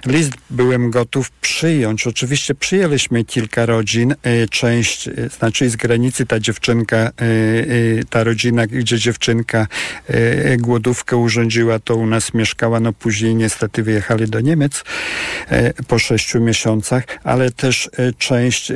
list, 0.06 0.32
byłem 0.50 0.90
gotów 0.90 1.30
przyjąć. 1.30 2.06
Oczywiście 2.06 2.54
przyjęliśmy 2.54 3.24
kilka 3.24 3.66
rodzin, 3.66 4.12
y, 4.12 4.48
część, 4.50 5.08
znaczy 5.38 5.70
z 5.70 5.76
granicy 5.76 6.26
ta 6.26 6.40
dziewczynka, 6.40 7.10
ta 8.10 8.24
rodzina, 8.24 8.66
gdzie 8.66 8.98
dziewczynka 8.98 9.66
głodówkę 10.58 11.16
urządziła, 11.16 11.78
to 11.78 11.96
u 11.96 12.06
nas 12.06 12.34
mieszkała, 12.34 12.80
no 12.80 12.92
później 12.92 13.34
niestety 13.34 13.82
wyjechali 13.82 14.28
do 14.28 14.40
Niemiec 14.40 14.84
po 15.88 15.98
sześciu 15.98 16.40
miesiącach, 16.40 17.04
ale 17.24 17.50
też 17.50 17.90
część 18.18 18.72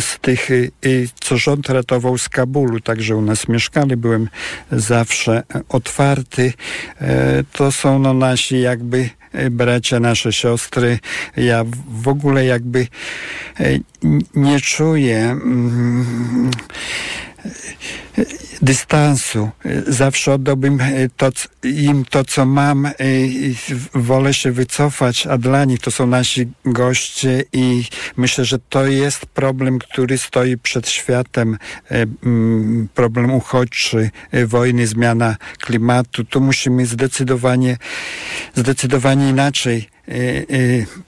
z 0.00 0.18
tych, 0.24 0.50
y, 0.50 0.70
y, 0.86 1.08
co 1.20 1.36
rząd 1.36 1.68
ratował 1.68 2.18
z 2.18 2.28
Kabulu, 2.28 2.80
także 2.80 3.16
u 3.16 3.20
nas 3.20 3.48
mieszkali, 3.48 3.96
byłem 3.96 4.28
zawsze 4.72 5.42
otwarty. 5.68 6.52
E, 7.00 7.44
to 7.52 7.72
są 7.72 7.98
no 7.98 8.14
nasi 8.14 8.60
jakby 8.60 9.10
e, 9.32 9.50
bracia, 9.50 10.00
nasze 10.00 10.32
siostry. 10.32 10.98
Ja 11.36 11.64
w 11.88 12.08
ogóle 12.08 12.44
jakby 12.44 12.86
e, 13.60 13.78
nie 14.34 14.60
czuję 14.60 15.18
mm, 15.18 16.50
dystansu. 18.62 19.50
Zawsze 19.86 20.32
oddałbym 20.32 20.80
e, 20.80 21.08
to, 21.16 21.30
im 21.64 22.04
to, 22.04 22.24
co 22.24 22.46
mam. 22.46 22.86
E, 22.86 22.92
wolę 23.94 24.34
się 24.34 24.52
wycofać, 24.52 25.26
a 25.26 25.38
dla 25.38 25.64
nich 25.64 25.80
to 25.80 25.90
są 25.90 26.06
nasi 26.06 26.46
goście 26.64 27.44
i 27.52 27.84
myślę, 28.16 28.44
że 28.44 28.58
to 28.58 28.86
jest 28.86 29.26
problem, 29.26 29.78
który 29.78 30.18
stoi 30.18 30.58
przed 30.58 30.88
światem. 30.88 31.58
E, 31.90 32.06
problem 32.94 33.30
uchodźczy, 33.30 34.10
wojny, 34.46 34.86
zmiana 34.86 35.36
klimatu. 35.58 36.24
Tu 36.24 36.40
musimy 36.40 36.86
zdecydowanie, 36.86 37.76
zdecydowanie 38.54 39.28
inaczej 39.28 39.93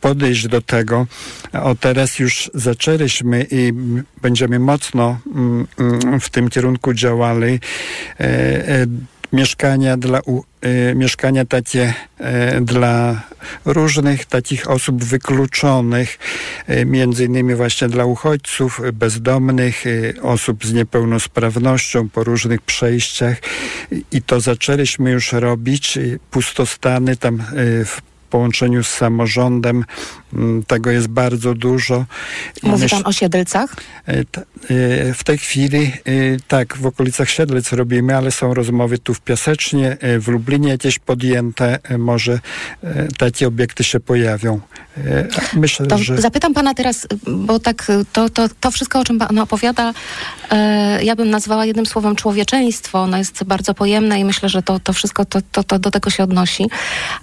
podejść 0.01 0.49
do 0.49 0.63
tego. 0.63 1.07
O 1.53 1.75
teraz 1.75 2.19
już 2.19 2.51
zaczęliśmy 2.55 3.47
i 3.51 3.73
będziemy 4.23 4.59
mocno 4.59 5.19
mm, 5.35 5.67
mm, 5.79 6.21
w 6.21 6.31
tym 6.31 6.49
kierunku 6.51 6.95
działali. 6.95 7.61
E, 8.21 8.87
mieszkania 9.33 9.97
dla 9.97 10.21
mieszkania 10.95 11.45
takie 11.45 11.95
dla 12.61 13.23
różnych 13.65 14.25
takich 14.25 14.71
osób 14.71 15.05
wykluczonych, 15.05 16.19
między 16.87 17.25
innymi 17.25 17.55
właśnie 17.55 17.89
dla 17.89 18.05
uchodźców, 18.05 18.81
bezdomnych, 18.93 19.85
osób 20.23 20.67
z 20.67 20.73
niepełnosprawnością 20.73 22.09
po 22.09 22.25
różnych 22.25 22.63
przejściach 22.63 23.37
i 24.13 24.23
to 24.23 24.41
zaczęliśmy 24.41 25.11
już 25.11 25.33
robić. 25.33 25.99
Pustostany 26.31 27.17
tam 27.17 27.43
w 27.85 28.01
połączeniu 28.37 28.85
z 28.85 28.89
samorządem. 28.89 29.85
Mm, 30.33 30.63
tego 30.63 30.91
jest 30.91 31.09
bardzo 31.09 31.55
dużo. 31.55 32.05
Mówi 32.63 32.83
myśl... 32.83 32.97
pan 32.97 33.07
o 33.07 33.13
Siedlcach? 33.13 33.77
E, 34.09 34.13
e, 34.13 34.25
w 35.15 35.25
tej 35.25 35.39
chwili 35.39 35.83
e, 35.87 35.93
tak, 36.49 36.77
w 36.77 36.87
okolicach 36.87 37.31
Siedlec 37.31 37.73
robimy, 37.73 38.17
ale 38.17 38.31
są 38.31 38.55
rozmowy 38.55 38.99
tu 38.99 39.15
w 39.15 39.21
Piasecznie, 39.21 39.97
w 40.21 40.29
Lublinie 40.29 40.69
jakieś 40.69 40.99
podjęte. 40.99 41.79
Może 41.99 42.41
takie 43.19 43.49
obiekty 43.49 43.85
się 43.85 44.01
pojawią. 44.01 44.61
Myślę, 45.53 45.87
to 45.87 45.99
że... 45.99 46.21
Zapytam 46.21 46.55
pana 46.55 46.75
teraz, 46.75 47.07
bo 47.27 47.59
tak 47.59 47.93
to, 48.13 48.29
to, 48.29 48.49
to 48.61 48.71
wszystko, 48.71 49.01
o 49.01 49.05
czym 49.05 49.19
pan 49.19 49.39
opowiada, 49.39 49.93
ja 51.03 51.17
bym 51.17 51.31
nazwała 51.31 51.65
jednym 51.65 51.87
słowem 51.87 52.17
człowieczeństwo. 52.17 53.03
Ono 53.03 53.19
jest 53.19 53.45
bardzo 53.45 53.75
pojemne 53.75 54.21
i 54.21 54.25
myślę, 54.25 54.49
że 54.49 54.63
to, 54.63 54.81
to 54.81 54.93
wszystko 54.93 55.25
to, 55.25 55.39
to, 55.53 55.65
to 55.65 55.79
do 55.79 55.91
tego 55.91 56.11
się 56.11 56.23
odnosi. 56.23 56.67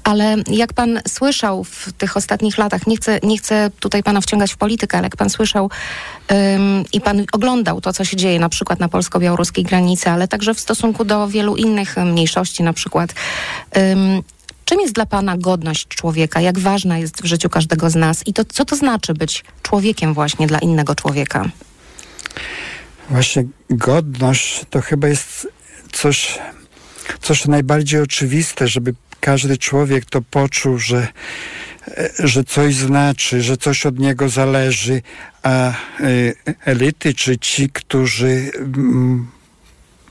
Ale 0.04 0.36
jak 0.48 0.74
pan 0.74 1.00
słyszał 1.08 1.64
w 1.64 1.94
tych 1.98 2.18
ostatnich 2.18 2.58
latach, 2.58 2.88
nie 2.88 2.98
chcę, 2.98 3.20
nie 3.24 3.38
chcę 3.38 3.72
tutaj 3.80 4.04
pana 4.04 4.22
wciągać 4.22 4.54
w 4.54 4.58
politykę, 4.58 4.98
ale 4.98 5.06
jak 5.06 5.16
pan 5.16 5.30
słyszał 5.30 5.70
ym, 6.32 6.86
i 6.94 7.02
pan 7.02 7.26
oglądał 7.32 7.82
to, 7.82 7.94
co 7.94 8.06
się 8.06 8.18
dzieje 8.18 8.40
na 8.40 8.50
przykład 8.50 8.80
na 8.80 8.90
polsko-białoruskiej 8.90 9.64
granicy, 9.64 10.10
ale 10.10 10.28
także 10.28 10.54
w 10.54 10.60
stosunku 10.60 11.06
do 11.06 11.28
wielu 11.28 11.56
innych 11.56 11.98
mniejszości 11.98 12.64
na 12.64 12.74
przykład, 12.74 13.14
ym, 13.78 14.24
Czym 14.66 14.80
jest 14.82 14.94
dla 14.94 15.06
Pana 15.06 15.38
godność 15.38 15.88
człowieka? 15.88 16.42
Jak 16.42 16.60
ważna 16.60 16.98
jest 16.98 17.22
w 17.22 17.26
życiu 17.26 17.50
każdego 17.50 17.90
z 17.90 17.96
nas? 17.96 18.28
I 18.28 18.34
to, 18.34 18.46
co 18.46 18.66
to 18.66 18.76
znaczy 18.76 19.14
być 19.14 19.44
człowiekiem 19.62 20.14
właśnie 20.14 20.48
dla 20.48 20.60
innego 20.60 20.96
człowieka? 20.96 21.50
Właśnie 23.10 23.44
godność 23.70 24.62
to 24.70 24.82
chyba 24.82 25.08
jest 25.08 25.48
coś, 25.92 26.40
coś 27.22 27.46
najbardziej 27.46 28.02
oczywiste, 28.02 28.68
żeby 28.68 28.94
każdy 29.20 29.58
człowiek 29.58 30.06
to 30.06 30.22
poczuł, 30.22 30.78
że, 30.78 31.08
że 32.20 32.44
coś 32.44 32.76
znaczy, 32.76 33.42
że 33.42 33.58
coś 33.58 33.86
od 33.86 34.00
niego 34.00 34.30
zależy, 34.30 35.02
a 35.44 35.70
e, 35.70 35.74
elity, 36.66 37.14
czy 37.14 37.38
ci, 37.38 37.70
którzy 37.70 38.52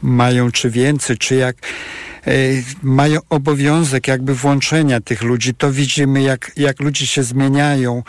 mają 0.02 0.50
czy 0.50 0.70
więcej, 0.70 1.18
czy 1.18 1.34
jak 1.34 1.56
mają 2.82 3.20
obowiązek 3.30 4.08
jakby 4.08 4.34
włączenia 4.34 5.00
tych 5.00 5.22
ludzi. 5.22 5.54
To 5.54 5.72
widzimy, 5.72 6.22
jak, 6.22 6.52
jak 6.56 6.80
ludzie 6.80 7.06
się 7.06 7.22
zmieniają. 7.22 8.02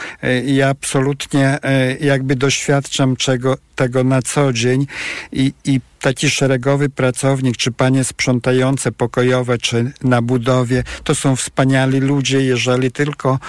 I 0.46 0.62
absolutnie 0.62 1.60
jakby 2.02 2.36
doświadczam 2.36 3.16
czego, 3.16 3.58
tego 3.76 4.04
na 4.04 4.22
co 4.22 4.54
dzień 4.54 4.88
i, 5.32 5.54
i 5.66 5.82
taki 6.00 6.30
szeregowy 6.30 6.90
pracownik, 6.90 7.58
czy 7.58 7.72
panie 7.72 8.04
sprzątające 8.04 8.92
pokojowe, 8.92 9.58
czy 9.58 9.92
na 10.04 10.22
budowie, 10.22 10.84
to 11.04 11.16
są 11.16 11.36
wspaniali 11.36 12.00
ludzie, 12.00 12.42
jeżeli 12.42 12.92
tylko 12.92 13.40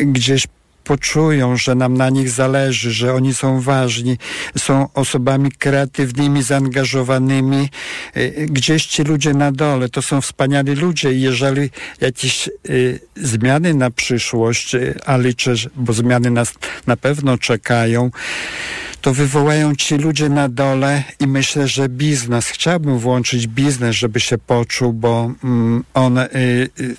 gdzieś 0.00 0.46
poczują, 0.88 1.56
że 1.56 1.74
nam 1.74 1.96
na 1.96 2.10
nich 2.10 2.30
zależy, 2.30 2.92
że 2.92 3.14
oni 3.14 3.34
są 3.34 3.60
ważni, 3.60 4.18
są 4.58 4.88
osobami 4.94 5.52
kreatywnymi, 5.52 6.42
zaangażowanymi. 6.42 7.68
Y, 8.16 8.46
gdzieś 8.50 8.86
ci 8.86 9.02
ludzie 9.02 9.34
na 9.34 9.52
dole 9.52 9.88
to 9.88 10.02
są 10.02 10.20
wspaniali 10.20 10.74
ludzie 10.74 11.12
i 11.12 11.20
jeżeli 11.20 11.70
jakieś 12.00 12.48
y, 12.68 13.00
zmiany 13.16 13.74
na 13.74 13.90
przyszłość, 13.90 14.74
y, 14.74 14.94
a 15.06 15.16
liczę, 15.16 15.54
bo 15.76 15.92
zmiany 15.92 16.30
nas 16.30 16.54
na 16.86 16.96
pewno 16.96 17.38
czekają, 17.38 18.10
to 19.00 19.14
wywołają 19.14 19.74
ci 19.74 19.94
ludzie 19.94 20.28
na 20.28 20.48
dole 20.48 21.02
i 21.20 21.26
myślę, 21.26 21.68
że 21.68 21.88
biznes, 21.88 22.48
chciałbym 22.48 22.98
włączyć 22.98 23.46
biznes, 23.46 23.96
żeby 23.96 24.20
się 24.20 24.38
poczuł, 24.38 24.92
bo 24.92 25.30
mm, 25.44 25.84
on 25.94 26.18
y, 26.18 26.28
y, 26.80 26.96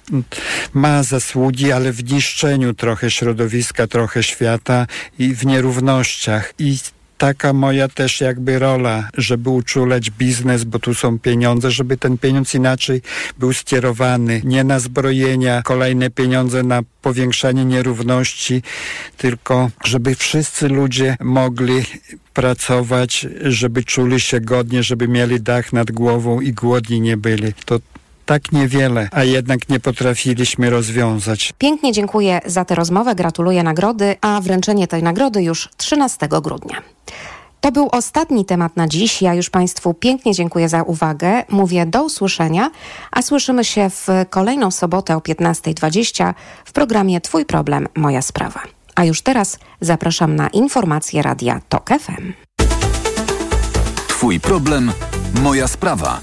ma 0.73 1.03
zasługi, 1.03 1.71
ale 1.71 1.91
w 1.91 2.11
niszczeniu 2.11 2.73
trochę 2.73 3.11
środowiska, 3.11 3.87
trochę 3.87 4.23
świata 4.23 4.87
i 5.19 5.33
w 5.33 5.45
nierównościach. 5.45 6.53
I 6.59 6.77
taka 7.19 7.53
moja 7.53 7.87
też 7.87 8.21
jakby 8.21 8.59
rola, 8.59 9.09
żeby 9.17 9.49
uczulać 9.49 10.09
biznes, 10.11 10.63
bo 10.63 10.79
tu 10.79 10.93
są 10.93 11.19
pieniądze, 11.19 11.71
żeby 11.71 11.97
ten 11.97 12.17
pieniądz 12.17 12.55
inaczej 12.55 13.01
był 13.39 13.53
skierowany 13.53 14.41
nie 14.43 14.63
na 14.63 14.79
zbrojenia, 14.79 15.61
kolejne 15.61 16.09
pieniądze 16.09 16.63
na 16.63 16.81
powiększanie 17.01 17.65
nierówności, 17.65 18.61
tylko 19.17 19.69
żeby 19.83 20.15
wszyscy 20.15 20.67
ludzie 20.67 21.17
mogli 21.19 21.83
pracować, 22.33 23.27
żeby 23.41 23.83
czuli 23.83 24.19
się 24.19 24.41
godnie, 24.41 24.83
żeby 24.83 25.07
mieli 25.07 25.41
dach 25.41 25.73
nad 25.73 25.91
głową 25.91 26.41
i 26.41 26.53
głodni 26.53 27.01
nie 27.01 27.17
byli. 27.17 27.53
To 27.65 27.79
tak 28.29 28.51
niewiele, 28.51 29.09
a 29.11 29.23
jednak 29.23 29.69
nie 29.69 29.79
potrafiliśmy 29.79 30.69
rozwiązać. 30.69 31.53
Pięknie 31.57 31.91
dziękuję 31.91 32.41
za 32.45 32.65
tę 32.65 32.75
rozmowę, 32.75 33.15
gratuluję 33.15 33.63
nagrody, 33.63 34.15
a 34.21 34.41
wręczenie 34.41 34.87
tej 34.87 35.03
nagrody 35.03 35.43
już 35.43 35.69
13 35.77 36.27
grudnia. 36.27 36.81
To 37.61 37.71
był 37.71 37.89
ostatni 37.91 38.45
temat 38.45 38.77
na 38.77 38.87
dziś. 38.87 39.21
Ja 39.21 39.33
już 39.33 39.49
Państwu 39.49 39.93
pięknie 39.93 40.33
dziękuję 40.33 40.69
za 40.69 40.83
uwagę. 40.83 41.43
Mówię 41.49 41.85
do 41.85 42.03
usłyszenia, 42.03 42.71
a 43.11 43.21
słyszymy 43.21 43.65
się 43.65 43.89
w 43.89 44.07
kolejną 44.29 44.71
sobotę 44.71 45.15
o 45.15 45.19
15.20 45.19 46.33
w 46.65 46.71
programie 46.71 47.21
Twój 47.21 47.45
problem, 47.45 47.87
moja 47.95 48.21
sprawa. 48.21 48.63
A 48.95 49.05
już 49.05 49.21
teraz 49.21 49.59
zapraszam 49.81 50.35
na 50.35 50.47
informacje 50.47 51.21
radia 51.21 51.61
TOK 51.69 51.89
FM. 51.89 52.33
Twój 54.07 54.39
problem, 54.39 54.91
moja 55.41 55.67
sprawa. 55.67 56.21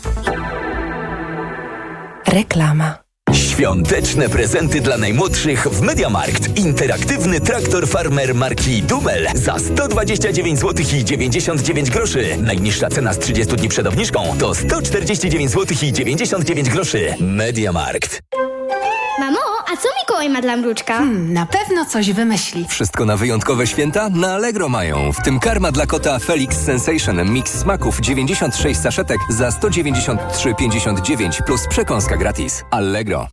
Reklama. 2.26 2.99
Świąteczne 3.33 4.28
prezenty 4.28 4.80
dla 4.80 4.99
najmłodszych 4.99 5.66
w 5.68 5.80
Mediamarkt. 5.80 6.59
Interaktywny 6.59 7.40
traktor 7.40 7.88
farmer 7.88 8.35
marki 8.35 8.83
Dumel 8.83 9.28
za 9.35 9.59
129 9.59 10.61
zł 10.61 10.87
i 10.95 11.04
99 11.04 11.90
groszy. 11.90 12.37
Najniższa 12.42 12.88
cena 12.88 13.12
z 13.12 13.18
30 13.18 13.56
dni 13.56 13.68
przed 13.68 13.87
obniżką 13.87 14.37
to 14.38 14.54
149 14.54 15.50
zł 15.50 15.76
i 15.83 15.92
99 15.92 16.71
groszy. 16.71 17.14
Mediamarkt. 17.21 18.21
Mamo, 19.18 19.38
a 19.73 19.76
co 19.76 19.88
Mikołaj 20.02 20.28
ma 20.28 20.42
dla 20.42 20.56
mruczka? 20.56 20.99
Hmm, 20.99 21.32
na 21.32 21.46
pewno 21.46 21.85
coś 21.85 22.12
wymyśli. 22.12 22.66
Wszystko 22.68 23.04
na 23.04 23.16
wyjątkowe 23.16 23.66
święta? 23.66 24.08
Na 24.08 24.35
Allegro 24.35 24.68
mają. 24.68 25.12
W 25.12 25.23
tym 25.23 25.40
karma 25.40 25.73
dla 25.73 25.87
kota 25.87 26.18
Felix 26.18 26.56
Sensation 26.56 27.30
Mix 27.32 27.52
smaków 27.61 28.00
96 28.00 28.80
saszetek 28.80 29.18
za 29.28 29.49
193,59 29.49 31.42
plus 31.42 31.66
przekąska 31.68 32.16
gratis. 32.16 32.64
Allegro. 32.70 33.28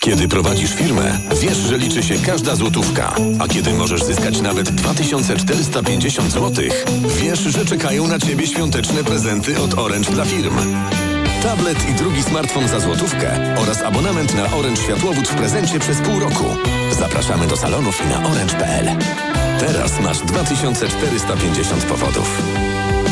Kiedy 0.00 0.28
prowadzisz 0.28 0.74
firmę, 0.74 1.18
wiesz, 1.40 1.56
że 1.58 1.78
liczy 1.78 2.02
się 2.02 2.14
każda 2.26 2.56
złotówka. 2.56 3.14
A 3.40 3.48
kiedy 3.48 3.74
możesz 3.74 4.02
zyskać 4.04 4.40
nawet 4.40 4.70
2450 4.70 6.32
zł, 6.32 6.64
wiesz, 7.06 7.40
że 7.40 7.64
czekają 7.64 8.06
na 8.06 8.18
Ciebie 8.18 8.46
świąteczne 8.46 9.04
prezenty 9.04 9.60
od 9.60 9.78
Orange 9.78 10.10
dla 10.10 10.24
firm. 10.24 10.58
Tablet 11.44 11.88
i 11.88 11.94
drugi 11.94 12.22
smartfon 12.22 12.68
za 12.68 12.80
złotówkę 12.80 13.54
oraz 13.62 13.82
abonament 13.82 14.34
na 14.34 14.56
Orange 14.56 14.82
Światłowód 14.82 15.28
w 15.28 15.34
prezencie 15.34 15.78
przez 15.78 16.00
pół 16.00 16.20
roku. 16.20 16.44
Zapraszamy 16.98 17.46
do 17.46 17.56
salonów 17.56 18.04
i 18.04 18.08
na 18.08 18.28
orange.pl. 18.28 18.88
Teraz 19.60 20.00
masz 20.00 20.18
2450 20.18 21.84
powodów. 21.84 22.42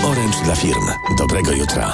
Orange 0.04 0.38
dla 0.44 0.54
firm. 0.54 0.86
Dobrego 1.18 1.52
jutra. 1.52 1.92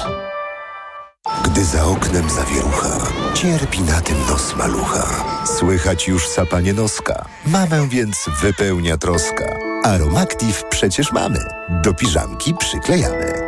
Gdy 1.45 1.65
za 1.65 1.85
oknem 1.85 2.31
zawierucha, 2.31 2.99
cierpi 3.35 3.81
na 3.81 4.01
tym 4.01 4.17
nos 4.31 4.57
malucha. 4.57 5.25
Słychać 5.59 6.09
już 6.09 6.29
sapanie 6.29 6.73
noska. 6.73 7.25
Mamę 7.47 7.89
więc 7.89 8.31
wypełnia 8.43 8.97
troska. 8.97 9.45
Aromactive 9.85 10.65
przecież 10.71 11.13
mamy. 11.13 11.39
Do 11.85 11.95
piżamki 11.95 12.55
przyklejamy. 12.55 13.48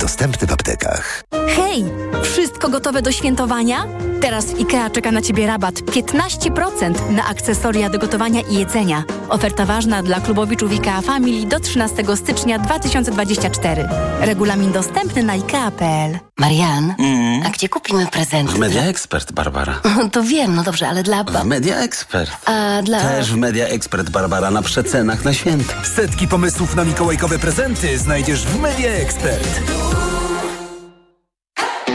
Dostępny 0.00 0.46
w 0.46 0.52
aptekach. 0.52 1.24
Hej! 1.56 1.84
Wszystko 2.22 2.68
gotowe 2.68 3.02
do 3.02 3.12
świętowania? 3.12 3.86
Teraz 4.20 4.44
w 4.44 4.60
IKEA 4.60 4.90
czeka 4.92 5.12
na 5.12 5.22
Ciebie 5.22 5.46
rabat 5.46 5.74
15% 5.74 7.10
na 7.10 7.26
akcesoria 7.26 7.90
do 7.90 7.98
gotowania 7.98 8.40
i 8.40 8.54
jedzenia. 8.54 9.04
Oferta 9.28 9.66
ważna 9.66 10.02
dla 10.02 10.20
klubowiczów 10.20 10.72
IKEA 10.72 11.02
Family 11.02 11.46
do 11.46 11.60
13 11.60 12.16
stycznia 12.16 12.58
2024. 12.58 13.88
Regulamin 14.20 14.72
dostępny 14.72 15.22
na 15.22 15.32
IKEA.pl 15.32 16.18
Marian, 16.38 16.94
mm. 16.98 17.42
a 17.46 17.50
gdzie 17.50 17.68
kupimy 17.68 18.06
prezenty? 18.06 18.52
W 18.52 18.58
Media 18.58 18.82
Expert, 18.82 19.32
Barbara. 19.32 19.80
To 20.12 20.22
wiem, 20.22 20.54
no 20.54 20.62
dobrze, 20.62 20.88
ale 20.88 21.02
dla... 21.02 21.24
W 21.24 21.46
Media 21.46 21.76
Expert. 21.76 22.30
A 22.46 22.82
dla... 22.82 23.00
Też 23.00 23.32
w 23.32 23.36
Media 23.36 23.66
Expert, 23.66 24.10
Barbara, 24.10 24.50
na 24.50 24.62
przecenach 24.62 25.24
na 25.24 25.34
święta. 25.34 25.74
Setki 25.96 26.28
pomysłów 26.28 26.76
na 26.76 26.84
mikołajkowe 26.84 27.38
prezenty 27.38 27.98
znajdziesz 27.98 28.46
w 28.46 28.60
Media 28.60 28.90
Expert. 28.90 29.60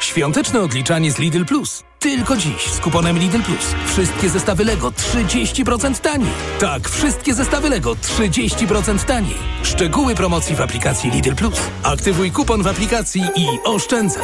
Świąteczne 0.00 0.60
odliczanie 0.60 1.12
z 1.12 1.18
Lidl 1.18 1.44
Plus. 1.44 1.82
Tylko 1.98 2.36
dziś 2.36 2.70
z 2.72 2.78
kuponem 2.80 3.18
Lidl 3.18 3.42
Plus. 3.42 3.74
Wszystkie 3.86 4.28
zestawy 4.28 4.64
Lego 4.64 4.90
30% 4.90 5.98
taniej. 6.00 6.30
Tak, 6.60 6.88
wszystkie 6.88 7.34
zestawy 7.34 7.68
Lego 7.68 7.94
30% 7.94 9.04
taniej. 9.04 9.36
Szczegóły 9.62 10.14
promocji 10.14 10.56
w 10.56 10.60
aplikacji 10.60 11.10
Lidl 11.10 11.34
Plus. 11.34 11.60
Aktywuj 11.82 12.30
kupon 12.30 12.62
w 12.62 12.66
aplikacji 12.66 13.22
i 13.36 13.46
oszczędzaj. 13.64 14.22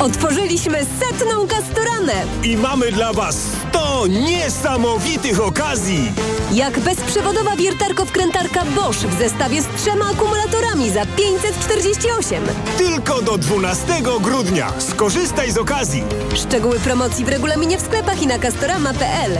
Otworzyliśmy 0.00 0.86
setną 1.00 1.46
kastoranę. 1.48 2.24
I 2.42 2.56
mamy 2.56 2.92
dla 2.92 3.12
Was 3.12 3.36
100 3.70 4.06
niesamowitych 4.06 5.40
okazji. 5.40 6.12
Jak 6.54 6.80
bezprzewodowa 6.80 7.56
wiertarko-wkrętarka 7.56 8.64
Bosch 8.74 8.98
w 8.98 9.18
zestawie 9.18 9.62
z 9.62 9.66
trzema 9.66 10.04
akumulatorami 10.10 10.90
za 10.90 11.06
548. 11.06 12.44
Tylko 12.78 13.22
do 13.22 13.38
12 13.38 14.02
grudnia. 14.20 14.72
Skorzystaj 14.78 15.52
z 15.52 15.58
okazji. 15.58 16.04
Szczegóły 16.34 16.80
promocji 16.80 17.24
w 17.24 17.28
regulaminie 17.28 17.78
w 17.78 17.80
sklepach 17.80 18.22
i 18.22 18.26
na 18.26 18.38
castorama.pl. 18.38 19.38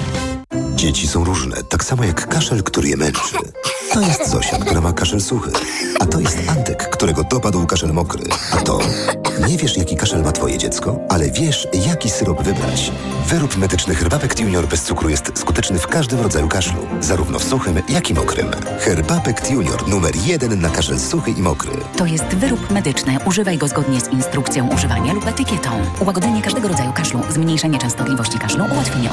Dzieci 0.75 1.09
są 1.09 1.25
różne, 1.25 1.65
tak 1.65 1.85
samo 1.85 2.05
jak 2.05 2.29
kaszel, 2.29 2.63
który 2.63 2.89
je 2.89 2.97
męczy. 2.97 3.37
To 3.93 4.01
jest 4.01 4.31
Zosia, 4.31 4.59
która 4.59 4.81
ma 4.81 4.93
kaszel 4.93 5.21
suchy. 5.21 5.51
A 6.01 6.07
to 6.07 6.21
jest 6.21 6.39
Antek, 6.49 6.91
którego 6.91 7.25
dopadł 7.25 7.67
kaszel 7.67 7.93
mokry. 7.93 8.25
A 8.53 8.57
to... 8.57 8.79
Nie 9.49 9.57
wiesz, 9.57 9.77
jaki 9.77 9.97
kaszel 9.97 10.23
ma 10.23 10.33
twoje 10.33 10.59
dziecko, 10.59 10.99
ale 11.09 11.31
wiesz, 11.31 11.69
jaki 11.87 12.11
syrop 12.11 12.43
wybrać. 12.43 12.93
Wyrób 13.27 13.57
medyczny 13.57 13.95
Herbapekt 13.95 14.41
Junior 14.41 14.67
bez 14.69 14.83
cukru 14.83 15.09
jest 15.09 15.39
skuteczny 15.39 15.79
w 15.79 15.87
każdym 15.87 16.21
rodzaju 16.21 16.49
kaszlu. 16.49 16.87
Zarówno 17.01 17.39
w 17.39 17.45
suchym, 17.45 17.83
jak 17.89 18.11
i 18.11 18.15
mokrym. 18.15 18.51
Herbapekt 18.81 19.51
Junior 19.51 19.89
numer 19.89 20.17
jeden 20.27 20.61
na 20.61 20.71
kaszel 20.71 20.99
suchy 21.01 21.31
i 21.31 21.43
mokry. 21.43 21.71
To 21.97 22.07
jest 22.07 22.25
wyrób 22.25 22.71
medyczny. 22.71 23.19
Używaj 23.27 23.59
go 23.59 23.69
zgodnie 23.69 24.01
z 24.01 24.09
instrukcją 24.09 24.69
używania 24.69 25.13
lub 25.13 25.27
etykietą. 25.27 25.71
Ułagodzenie 26.01 26.43
każdego 26.43 26.69
rodzaju 26.69 26.93
kaszlu, 26.93 27.21
zmniejszenie 27.31 27.79
częstotliwości 27.79 28.39
kaszlu, 28.39 28.65
ułatwienie 28.75 29.09